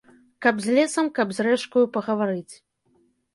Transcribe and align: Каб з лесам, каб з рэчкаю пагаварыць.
Каб 0.45 0.55
з 0.65 0.77
лесам, 0.77 1.11
каб 1.19 1.35
з 1.41 1.45
рэчкаю 1.49 1.85
пагаварыць. 1.99 2.53